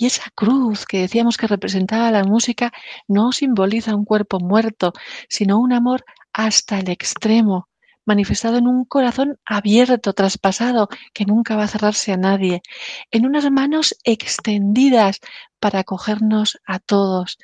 Y 0.00 0.06
esa 0.06 0.30
cruz 0.32 0.86
que 0.86 1.00
decíamos 1.00 1.36
que 1.36 1.48
representaba 1.48 2.12
la 2.12 2.22
música 2.22 2.72
no 3.08 3.32
simboliza 3.32 3.96
un 3.96 4.04
cuerpo 4.04 4.38
muerto, 4.38 4.92
sino 5.28 5.58
un 5.58 5.72
amor 5.72 6.04
hasta 6.32 6.78
el 6.78 6.88
extremo, 6.88 7.68
manifestado 8.06 8.58
en 8.58 8.68
un 8.68 8.84
corazón 8.84 9.40
abierto, 9.44 10.12
traspasado, 10.12 10.88
que 11.12 11.24
nunca 11.24 11.56
va 11.56 11.64
a 11.64 11.68
cerrarse 11.68 12.12
a 12.12 12.16
nadie, 12.16 12.62
en 13.10 13.26
unas 13.26 13.50
manos 13.50 13.96
extendidas 14.04 15.18
para 15.58 15.80
acogernos 15.80 16.60
a 16.64 16.78
todos 16.78 17.36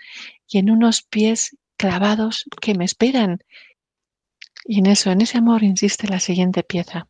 y 0.46 0.58
en 0.58 0.70
unos 0.70 1.02
pies 1.02 1.56
clavados 1.76 2.44
que 2.62 2.74
me 2.76 2.84
esperan. 2.84 3.40
Y 4.64 4.78
en 4.78 4.86
eso, 4.86 5.10
en 5.10 5.22
ese 5.22 5.38
amor, 5.38 5.64
insiste 5.64 6.06
la 6.06 6.20
siguiente 6.20 6.62
pieza. 6.62 7.08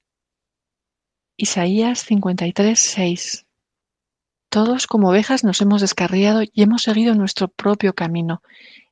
Isaías 1.36 1.98
53, 1.98 2.80
6. 2.80 3.43
Todos 4.54 4.86
como 4.86 5.08
ovejas 5.08 5.42
nos 5.42 5.60
hemos 5.62 5.80
descarriado 5.80 6.42
y 6.44 6.62
hemos 6.62 6.82
seguido 6.82 7.16
nuestro 7.16 7.48
propio 7.48 7.92
camino, 7.92 8.40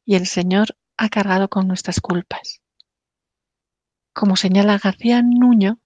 y 0.05 0.17
el 0.17 0.27
Señor 0.27 0.77
ha 0.97 1.09
cargado 1.09 1.49
con 1.49 1.69
nuestras 1.69 2.01
culpas. 2.01 2.63
Como 4.13 4.35
señala 4.35 4.81
García 4.83 5.23
Nuño, 5.23 5.79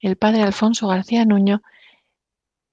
el 0.00 0.16
padre 0.16 0.42
Alfonso 0.42 0.86
García 0.88 1.24
Nuño, 1.24 1.62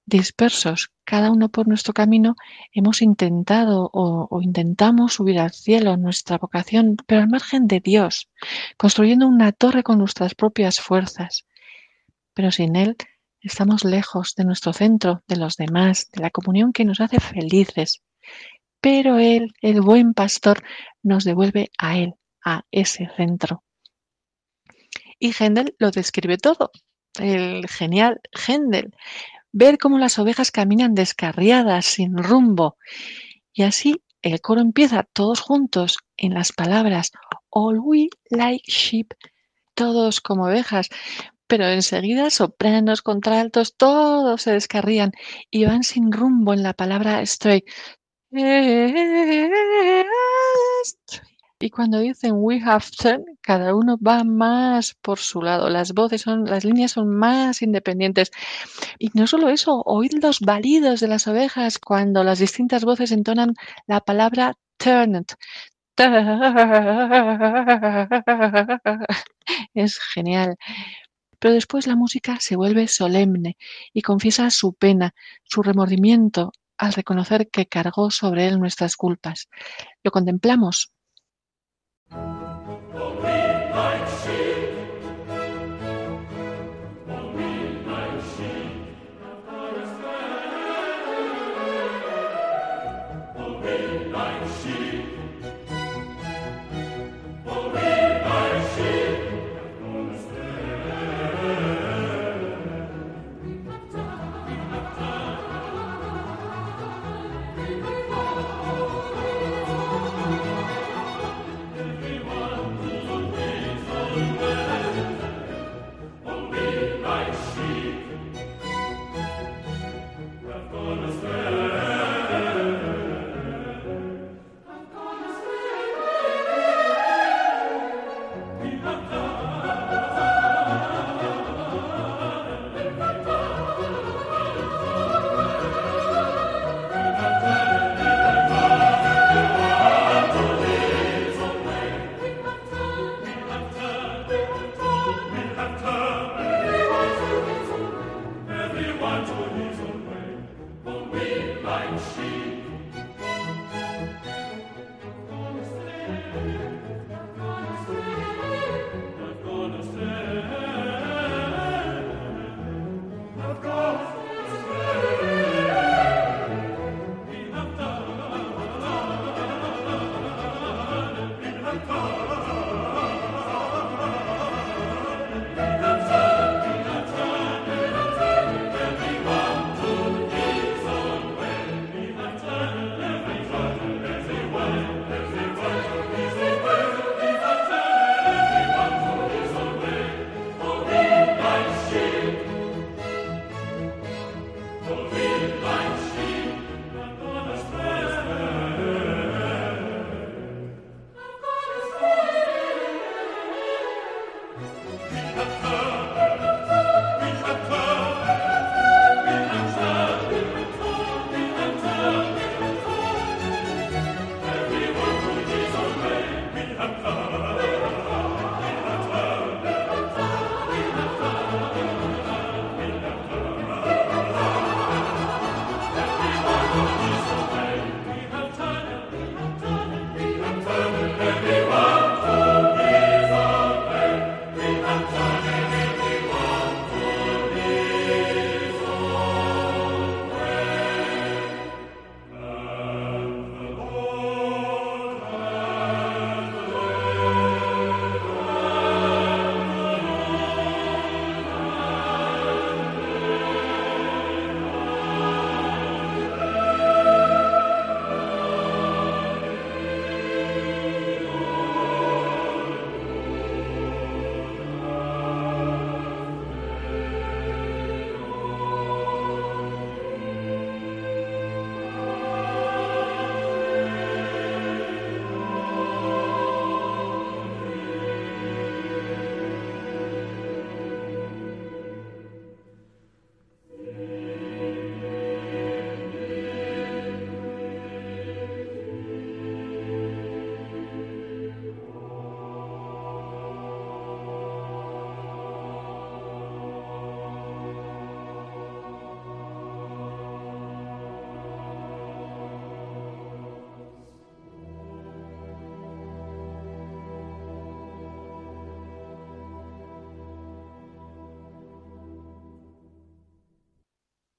dispersos, 0.04 0.92
cada 1.04 1.30
uno 1.30 1.48
por 1.48 1.66
nuestro 1.66 1.94
camino, 1.94 2.36
hemos 2.72 3.00
intentado 3.00 3.88
o, 3.94 4.42
intentamos 4.42 5.14
subir 5.14 5.38
al 5.38 5.52
cielo 5.52 5.96
nuestra 5.96 6.36
vocación, 6.36 6.98
pero 7.06 7.22
al 7.22 7.30
margen 7.30 7.68
de 7.68 7.80
Dios, 7.80 8.28
construyendo 8.76 9.26
una 9.26 9.52
torre 9.52 9.82
con 9.82 9.96
nuestras 9.96 10.34
propias 10.34 10.78
fuerzas. 10.78 11.46
Pero 12.34 12.50
sin 12.50 12.76
Él 12.76 12.98
Estamos 13.44 13.84
lejos 13.84 14.34
de 14.36 14.46
nuestro 14.46 14.72
centro, 14.72 15.22
de 15.28 15.36
los 15.36 15.56
demás, 15.56 16.08
de 16.10 16.22
la 16.22 16.30
comunión 16.30 16.72
que 16.72 16.86
nos 16.86 17.02
hace 17.02 17.20
felices. 17.20 18.00
Pero 18.80 19.18
Él, 19.18 19.52
el 19.60 19.82
buen 19.82 20.14
pastor, 20.14 20.64
nos 21.02 21.24
devuelve 21.24 21.70
a 21.76 21.98
Él, 21.98 22.14
a 22.42 22.62
ese 22.70 23.10
centro. 23.18 23.62
Y 25.18 25.34
Hendel 25.38 25.76
lo 25.78 25.90
describe 25.90 26.38
todo. 26.38 26.70
El 27.18 27.68
genial 27.68 28.22
Hendel. 28.48 28.94
Ver 29.52 29.76
cómo 29.76 29.98
las 29.98 30.18
ovejas 30.18 30.50
caminan 30.50 30.94
descarriadas, 30.94 31.84
sin 31.84 32.16
rumbo. 32.16 32.78
Y 33.52 33.64
así 33.64 34.02
el 34.22 34.40
coro 34.40 34.62
empieza 34.62 35.06
todos 35.12 35.40
juntos 35.40 35.98
en 36.16 36.32
las 36.32 36.52
palabras 36.52 37.12
All 37.50 37.78
we 37.78 38.08
like 38.30 38.64
sheep, 38.66 39.12
todos 39.74 40.22
como 40.22 40.46
ovejas, 40.46 40.88
pero 41.46 41.66
enseguida 41.66 42.30
sopranos, 42.30 43.02
contraltos, 43.02 43.76
todos 43.76 44.42
se 44.42 44.52
descarrían 44.52 45.12
y 45.50 45.64
van 45.66 45.82
sin 45.84 46.12
rumbo 46.12 46.52
en 46.54 46.62
la 46.62 46.72
palabra 46.74 47.20
straight. 47.22 47.64
Y 51.60 51.70
cuando 51.70 51.98
dicen 52.00 52.32
we 52.36 52.60
have 52.62 52.84
turned, 53.00 53.24
cada 53.40 53.74
uno 53.74 53.96
va 53.98 54.22
más 54.24 54.94
por 55.00 55.18
su 55.18 55.40
lado. 55.40 55.70
Las 55.70 55.92
voces 55.94 56.22
son, 56.22 56.44
las 56.44 56.64
líneas 56.64 56.92
son 56.92 57.08
más 57.08 57.62
independientes. 57.62 58.30
Y 58.98 59.10
no 59.14 59.26
solo 59.26 59.48
eso, 59.48 59.82
oíd 59.86 60.12
los 60.22 60.40
balidos 60.40 61.00
de 61.00 61.08
las 61.08 61.26
ovejas 61.26 61.78
cuando 61.78 62.24
las 62.24 62.38
distintas 62.38 62.84
voces 62.84 63.12
entonan 63.12 63.54
la 63.86 64.00
palabra 64.00 64.54
turned. 64.78 65.26
Es 69.74 69.98
genial. 70.14 70.56
Pero 71.44 71.52
después 71.52 71.86
la 71.86 71.94
música 71.94 72.38
se 72.40 72.56
vuelve 72.56 72.88
solemne 72.88 73.58
y 73.92 74.00
confiesa 74.00 74.48
su 74.48 74.72
pena, 74.72 75.14
su 75.42 75.62
remordimiento 75.62 76.52
al 76.78 76.94
reconocer 76.94 77.50
que 77.50 77.66
cargó 77.66 78.10
sobre 78.10 78.48
él 78.48 78.58
nuestras 78.58 78.96
culpas. 78.96 79.50
Lo 80.02 80.10
contemplamos 80.10 80.94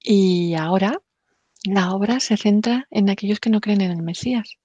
Y 0.08 0.54
ahora 0.54 1.02
la 1.64 1.92
obra 1.96 2.20
se 2.20 2.38
centra 2.38 2.86
en 2.92 3.10
aquellos 3.10 3.40
que 3.40 3.50
no 3.50 3.60
creen 3.60 3.82
en 3.82 3.90
el 3.90 4.04
Mesías. 4.04 4.60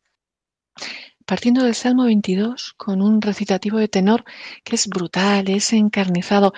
Partiendo 1.24 1.64
del 1.64 1.74
Salmo 1.74 2.04
22, 2.04 2.74
con 2.76 3.00
un 3.00 3.22
recitativo 3.22 3.78
de 3.78 3.88
tenor 3.88 4.24
que 4.64 4.76
es 4.76 4.86
brutal, 4.86 5.48
es 5.48 5.72
encarnizado, 5.72 6.52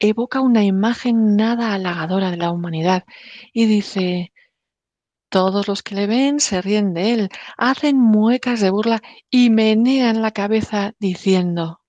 evoca 0.00 0.40
una 0.40 0.64
imagen 0.64 1.36
nada 1.36 1.74
halagadora 1.74 2.32
de 2.32 2.36
la 2.38 2.50
humanidad 2.50 3.04
y 3.52 3.66
dice, 3.66 4.32
todos 5.28 5.68
los 5.68 5.84
que 5.84 5.94
le 5.94 6.08
ven 6.08 6.40
se 6.40 6.60
ríen 6.60 6.92
de 6.92 7.14
él, 7.14 7.28
hacen 7.56 8.00
muecas 8.00 8.60
de 8.60 8.70
burla 8.70 9.00
y 9.30 9.50
menean 9.50 10.22
la 10.22 10.32
cabeza 10.32 10.94
diciendo, 10.98 11.82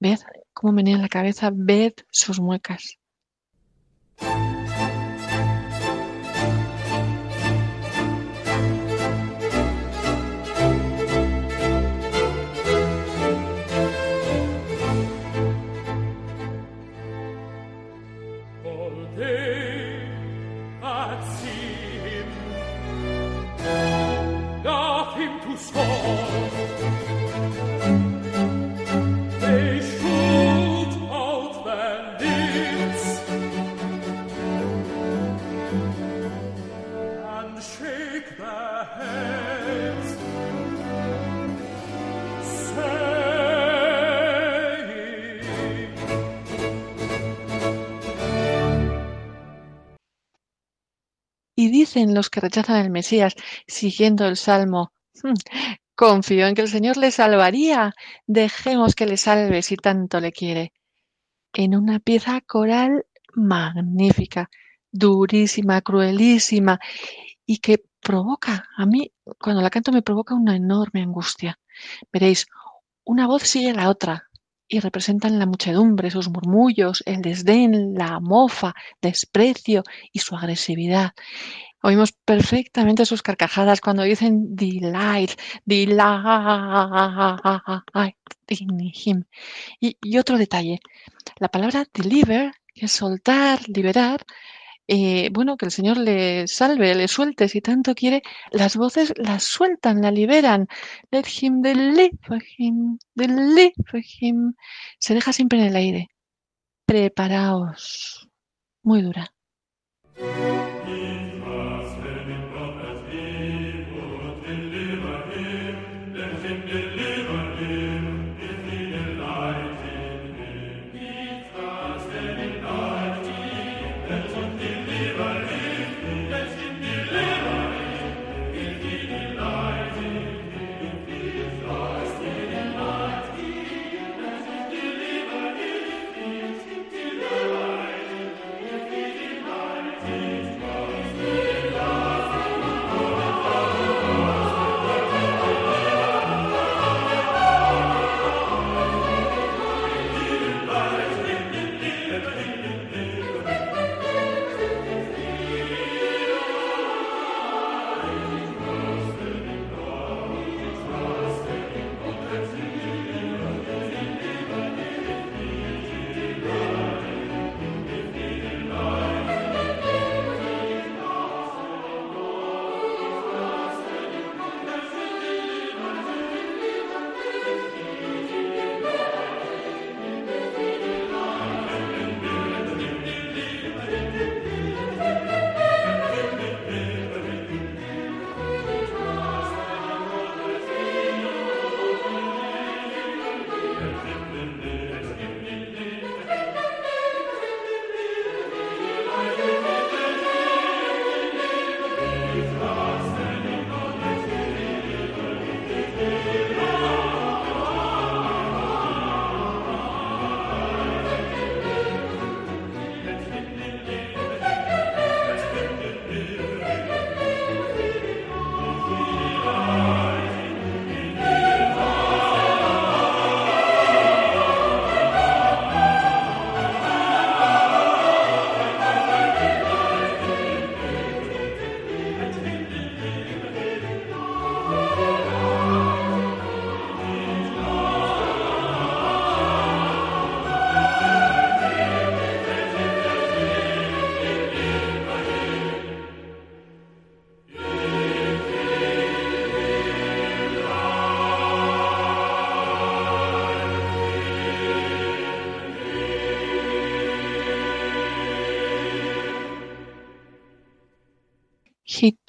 ved 0.00 0.20
cómo 0.54 0.72
menean 0.72 1.02
la 1.02 1.08
cabeza, 1.08 1.50
ved 1.52 1.92
sus 2.10 2.40
muecas. 2.40 3.01
Y 51.62 51.70
dicen 51.70 52.12
los 52.12 52.28
que 52.28 52.40
rechazan 52.40 52.84
el 52.84 52.90
Mesías, 52.90 53.36
siguiendo 53.68 54.26
el 54.26 54.36
Salmo, 54.36 54.92
hmm, 55.22 55.34
confío 55.94 56.48
en 56.48 56.56
que 56.56 56.62
el 56.62 56.68
Señor 56.68 56.96
le 56.96 57.12
salvaría, 57.12 57.94
dejemos 58.26 58.96
que 58.96 59.06
le 59.06 59.16
salve 59.16 59.62
si 59.62 59.76
tanto 59.76 60.18
le 60.18 60.32
quiere. 60.32 60.72
En 61.52 61.76
una 61.76 62.00
pieza 62.00 62.40
coral 62.40 63.06
magnífica, 63.34 64.50
durísima, 64.90 65.82
cruelísima, 65.82 66.80
y 67.46 67.58
que 67.58 67.84
provoca, 68.00 68.68
a 68.76 68.84
mí 68.84 69.12
cuando 69.38 69.62
la 69.62 69.70
canto 69.70 69.92
me 69.92 70.02
provoca 70.02 70.34
una 70.34 70.56
enorme 70.56 71.00
angustia. 71.02 71.60
Veréis, 72.12 72.48
una 73.04 73.28
voz 73.28 73.44
sigue 73.44 73.72
la 73.72 73.88
otra, 73.88 74.28
y 74.72 74.80
representan 74.80 75.38
la 75.38 75.44
muchedumbre, 75.44 76.10
sus 76.10 76.30
murmullos, 76.30 77.02
el 77.04 77.20
desdén, 77.20 77.92
la 77.94 78.20
mofa, 78.20 78.74
desprecio 79.02 79.82
y 80.12 80.20
su 80.20 80.34
agresividad. 80.34 81.12
Oímos 81.82 82.12
perfectamente 82.12 83.04
sus 83.04 83.22
carcajadas 83.22 83.82
cuando 83.82 84.02
dicen 84.02 84.56
delight, 84.56 85.32
delight 85.66 86.08
in 88.48 88.92
him. 88.94 89.24
Y, 89.78 89.98
y 90.00 90.16
otro 90.16 90.38
detalle, 90.38 90.80
la 91.38 91.48
palabra 91.48 91.84
deliver, 91.92 92.52
que 92.74 92.86
es 92.86 92.92
soltar, 92.92 93.68
liberar, 93.68 94.24
eh, 94.88 95.30
bueno, 95.32 95.56
que 95.56 95.66
el 95.66 95.70
Señor 95.70 95.96
le 95.96 96.46
salve, 96.48 96.94
le 96.94 97.08
suelte, 97.08 97.48
si 97.48 97.60
tanto 97.60 97.94
quiere, 97.94 98.22
las 98.50 98.76
voces 98.76 99.12
las 99.16 99.44
sueltan, 99.44 100.02
la 100.02 100.10
liberan. 100.10 100.68
Let 101.10 101.24
him 101.40 101.62
deliver 101.62 102.42
him, 102.58 102.98
deliver 103.14 104.02
him. 104.20 104.54
Se 104.98 105.14
deja 105.14 105.32
siempre 105.32 105.60
en 105.60 105.66
el 105.66 105.76
aire. 105.76 106.08
Preparaos. 106.86 108.28
Muy 108.82 109.02
dura. 109.02 109.32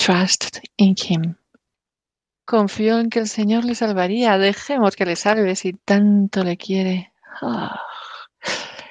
He 0.03 0.05
trusted 0.05 0.61
in 0.75 0.95
him. 0.97 1.35
Confió 2.45 2.99
en 2.99 3.09
que 3.09 3.19
el 3.19 3.29
Señor 3.29 3.63
le 3.63 3.73
salvaría. 3.73 4.37
Dejemos 4.37 4.97
que 4.97 5.05
le 5.05 5.15
salve 5.15 5.55
si 5.55 5.71
tanto 5.71 6.43
le 6.43 6.57
quiere. 6.57 7.13
Ah. 7.41 7.79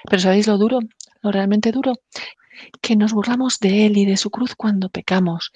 Pero 0.09 0.23
¿sabéis 0.23 0.47
lo 0.47 0.57
duro? 0.57 0.79
Lo 1.21 1.31
realmente 1.31 1.71
duro. 1.71 1.93
que 2.81 2.97
nos 2.97 3.13
burlamos 3.13 3.59
de 3.59 3.85
Él 3.85 3.99
y 3.99 4.07
de 4.07 4.17
su 4.17 4.31
cruz 4.31 4.55
cuando 4.55 4.89
pecamos. 4.89 5.53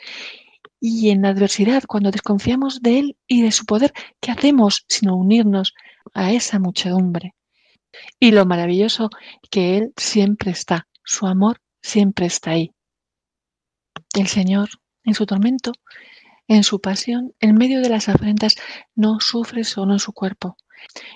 Y 0.79 1.09
en 1.09 1.25
adversidad, 1.25 1.85
cuando 1.87 2.11
desconfiamos 2.11 2.83
de 2.83 2.99
Él 2.99 3.17
y 3.27 3.41
de 3.41 3.53
su 3.53 3.65
poder, 3.65 3.95
¿qué 4.21 4.33
hacemos 4.33 4.85
sino 4.89 5.17
unirnos 5.17 5.73
a 6.13 6.33
esa 6.33 6.59
muchedumbre? 6.59 7.35
Y 8.21 8.33
lo 8.33 8.45
maravilloso 8.45 9.09
que 9.51 9.79
Él 9.79 9.95
siempre 9.97 10.51
está, 10.51 10.87
su 11.03 11.27
amor 11.27 11.63
siempre 11.81 12.27
está 12.27 12.51
ahí. 12.51 12.73
El 14.15 14.27
Señor, 14.27 14.69
en 15.07 15.15
su 15.15 15.25
tormento, 15.25 15.73
en 16.49 16.63
su 16.63 16.81
pasión, 16.81 17.35
en 17.41 17.55
medio 17.55 17.81
de 17.81 17.89
las 17.89 18.09
afrentas, 18.11 18.57
no 18.95 19.21
sufre 19.21 19.65
solo 19.65 19.99
su 19.99 20.13
cuerpo. 20.13 20.57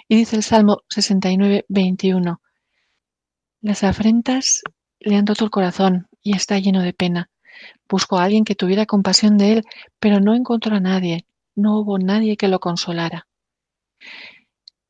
Y 0.08 0.16
dice 0.16 0.36
el 0.36 0.42
Salmo 0.42 0.78
69, 0.88 1.66
21, 1.68 2.40
las 3.60 3.84
afrentas 3.84 4.62
le 5.00 5.16
han 5.16 5.26
roto 5.26 5.44
el 5.44 5.50
corazón 5.50 6.08
y 6.22 6.34
está 6.34 6.58
lleno 6.58 6.82
de 6.82 6.94
pena. 6.94 7.30
Buscó 7.88 8.18
a 8.18 8.24
alguien 8.24 8.44
que 8.44 8.54
tuviera 8.54 8.86
compasión 8.86 9.36
de 9.36 9.52
él, 9.52 9.64
pero 9.98 10.20
no 10.20 10.34
encontró 10.34 10.76
a 10.76 10.80
nadie, 10.80 11.26
no 11.54 11.78
hubo 11.78 11.98
nadie 11.98 12.36
que 12.36 12.48
lo 12.48 12.58
consolara. 12.58 13.26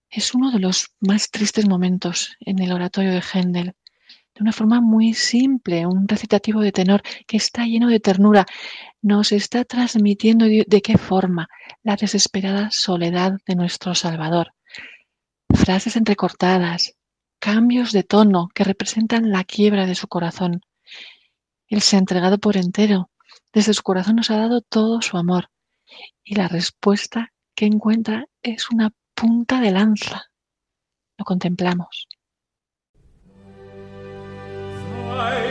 Es 0.08 0.34
uno 0.34 0.50
de 0.50 0.58
los 0.58 0.92
más 1.00 1.30
tristes 1.30 1.68
momentos 1.68 2.36
en 2.40 2.60
el 2.60 2.72
oratorio 2.72 3.12
de 3.12 3.22
Händel. 3.22 3.74
De 4.34 4.42
una 4.42 4.52
forma 4.52 4.80
muy 4.80 5.12
simple, 5.14 5.86
un 5.86 6.06
recitativo 6.06 6.60
de 6.60 6.72
tenor 6.72 7.02
que 7.26 7.36
está 7.36 7.64
lleno 7.64 7.88
de 7.88 8.00
ternura, 8.00 8.46
nos 9.02 9.32
está 9.32 9.64
transmitiendo 9.64 10.46
de 10.46 10.82
qué 10.82 10.98
forma 10.98 11.48
la 11.82 11.96
desesperada 11.96 12.70
soledad 12.70 13.38
de 13.46 13.56
nuestro 13.56 13.94
Salvador. 13.94 14.54
Frases 15.52 15.96
entrecortadas, 15.96 16.94
cambios 17.40 17.92
de 17.92 18.04
tono 18.04 18.48
que 18.54 18.64
representan 18.64 19.30
la 19.30 19.44
quiebra 19.44 19.86
de 19.86 19.94
su 19.94 20.06
corazón. 20.06 20.60
Él 21.68 21.80
se 21.82 21.96
ha 21.96 21.98
entregado 21.98 22.38
por 22.38 22.56
entero. 22.56 23.10
Desde 23.52 23.74
su 23.74 23.82
corazón 23.82 24.16
nos 24.16 24.30
ha 24.30 24.36
dado 24.36 24.60
todo 24.60 25.02
su 25.02 25.16
amor. 25.16 25.50
Y 26.22 26.36
la 26.36 26.46
respuesta 26.46 27.32
que 27.54 27.66
encuentra 27.66 28.26
es 28.42 28.70
una 28.70 28.92
punta 29.14 29.60
de 29.60 29.72
lanza. 29.72 30.30
Lo 31.18 31.24
contemplamos. 31.24 32.08
Y 35.20 35.49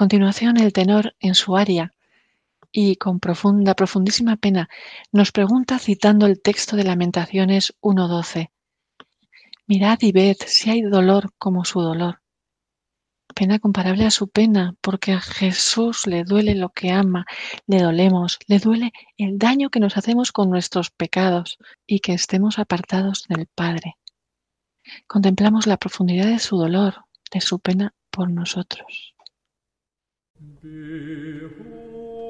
continuación 0.00 0.56
el 0.56 0.72
tenor 0.72 1.14
en 1.20 1.34
su 1.34 1.58
aria 1.58 1.92
y 2.72 2.96
con 2.96 3.20
profunda, 3.20 3.74
profundísima 3.74 4.36
pena 4.36 4.70
nos 5.12 5.30
pregunta 5.30 5.78
citando 5.78 6.24
el 6.24 6.40
texto 6.40 6.74
de 6.74 6.84
Lamentaciones 6.84 7.74
1.12. 7.82 8.50
Mirad 9.66 9.98
y 10.00 10.12
ved 10.12 10.38
si 10.46 10.70
hay 10.70 10.80
dolor 10.80 11.34
como 11.36 11.66
su 11.66 11.82
dolor. 11.82 12.22
Pena 13.34 13.58
comparable 13.58 14.06
a 14.06 14.10
su 14.10 14.28
pena, 14.28 14.74
porque 14.80 15.12
a 15.12 15.20
Jesús 15.20 16.06
le 16.06 16.24
duele 16.24 16.54
lo 16.54 16.70
que 16.70 16.92
ama, 16.92 17.26
le 17.66 17.82
dolemos, 17.82 18.38
le 18.46 18.58
duele 18.58 18.94
el 19.18 19.36
daño 19.36 19.68
que 19.68 19.80
nos 19.80 19.98
hacemos 19.98 20.32
con 20.32 20.48
nuestros 20.48 20.90
pecados 20.90 21.58
y 21.86 22.00
que 22.00 22.14
estemos 22.14 22.58
apartados 22.58 23.26
del 23.28 23.48
Padre. 23.54 23.98
Contemplamos 25.06 25.66
la 25.66 25.76
profundidad 25.76 26.24
de 26.24 26.38
su 26.38 26.56
dolor, 26.56 27.04
de 27.30 27.42
su 27.42 27.58
pena 27.58 27.92
por 28.10 28.30
nosotros. 28.30 29.14
Behold 30.40 32.29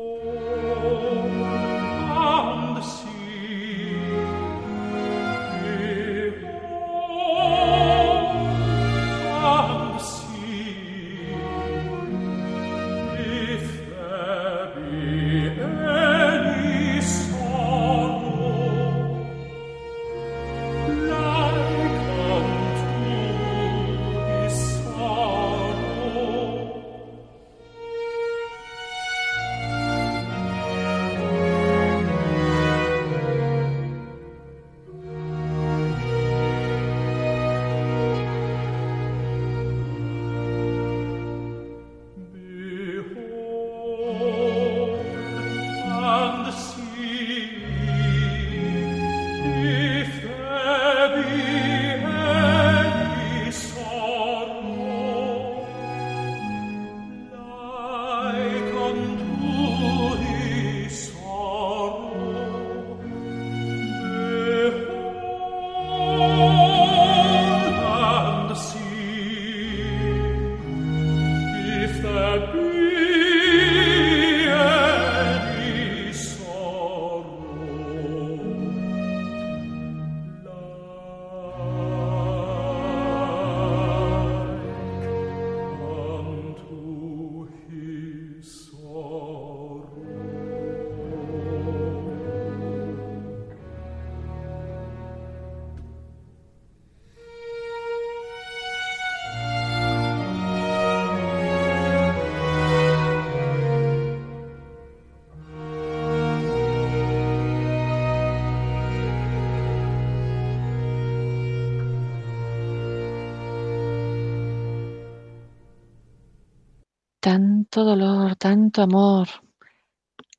tanto 117.20 117.84
dolor, 117.84 118.36
tanto 118.36 118.82
amor. 118.82 119.28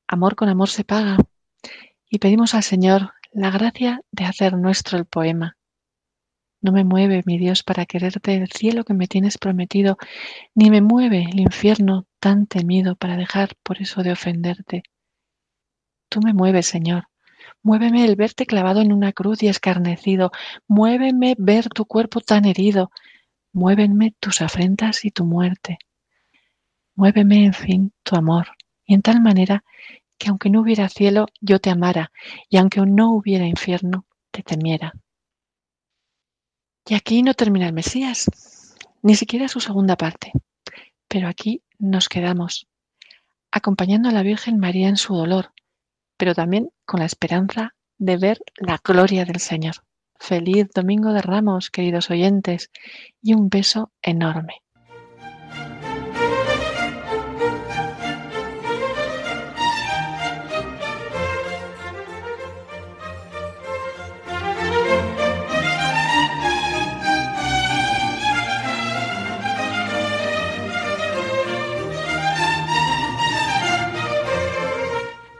Amor 0.07 0.35
con 0.35 0.49
amor 0.49 0.69
se 0.69 0.83
paga. 0.83 1.17
Y 2.09 2.17
pedimos 2.17 2.55
al 2.55 2.63
Señor 2.63 3.13
la 3.31 3.51
gracia 3.51 4.01
de 4.11 4.25
hacer 4.25 4.57
nuestro 4.57 4.97
el 4.97 5.05
poema. 5.05 5.57
No 6.59 6.71
me 6.71 6.83
mueve, 6.83 7.23
mi 7.25 7.37
Dios, 7.37 7.63
para 7.63 7.85
quererte 7.85 8.35
el 8.35 8.51
cielo 8.51 8.83
que 8.83 8.93
me 8.93 9.07
tienes 9.07 9.37
prometido, 9.37 9.97
ni 10.53 10.69
me 10.69 10.81
mueve 10.81 11.27
el 11.31 11.39
infierno 11.39 12.05
tan 12.19 12.45
temido 12.45 12.95
para 12.95 13.15
dejar 13.15 13.55
por 13.63 13.81
eso 13.81 14.03
de 14.03 14.11
ofenderte. 14.11 14.83
Tú 16.09 16.19
me 16.21 16.33
mueves, 16.33 16.65
Señor. 16.65 17.05
Muéveme 17.63 18.05
el 18.05 18.15
verte 18.15 18.45
clavado 18.45 18.81
en 18.81 18.91
una 18.91 19.13
cruz 19.13 19.41
y 19.43 19.47
escarnecido. 19.47 20.31
Muéveme 20.67 21.35
ver 21.37 21.69
tu 21.69 21.85
cuerpo 21.85 22.21
tan 22.21 22.45
herido. 22.45 22.91
Muévenme 23.53 24.15
tus 24.19 24.41
afrentas 24.41 25.05
y 25.05 25.11
tu 25.11 25.25
muerte. 25.25 25.79
Muéveme, 27.01 27.45
en 27.45 27.53
fin, 27.53 27.93
tu 28.03 28.15
amor, 28.15 28.49
y 28.85 28.93
en 28.93 29.01
tal 29.01 29.21
manera 29.21 29.63
que 30.19 30.29
aunque 30.29 30.51
no 30.51 30.61
hubiera 30.61 30.87
cielo, 30.87 31.25
yo 31.39 31.57
te 31.57 31.71
amara, 31.71 32.11
y 32.47 32.57
aunque 32.57 32.79
no 32.81 33.09
hubiera 33.09 33.47
infierno, 33.47 34.05
te 34.29 34.43
temiera. 34.43 34.93
Y 36.87 36.93
aquí 36.93 37.23
no 37.23 37.33
termina 37.33 37.65
el 37.65 37.73
Mesías, 37.73 38.29
ni 39.01 39.15
siquiera 39.15 39.47
su 39.47 39.59
segunda 39.59 39.95
parte, 39.95 40.31
pero 41.07 41.27
aquí 41.27 41.63
nos 41.79 42.07
quedamos, 42.07 42.67
acompañando 43.49 44.09
a 44.09 44.11
la 44.11 44.21
Virgen 44.21 44.59
María 44.59 44.87
en 44.87 44.97
su 44.97 45.15
dolor, 45.15 45.53
pero 46.17 46.35
también 46.35 46.69
con 46.85 46.99
la 46.99 47.07
esperanza 47.07 47.73
de 47.97 48.17
ver 48.17 48.43
la 48.57 48.79
gloria 48.83 49.25
del 49.25 49.39
Señor. 49.39 49.77
Feliz 50.19 50.69
Domingo 50.71 51.13
de 51.13 51.23
Ramos, 51.23 51.71
queridos 51.71 52.11
oyentes, 52.11 52.69
y 53.23 53.33
un 53.33 53.49
beso 53.49 53.91
enorme. 54.03 54.61